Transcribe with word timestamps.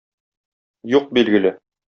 Юк, 0.95 1.13
билгеле. 1.19 1.55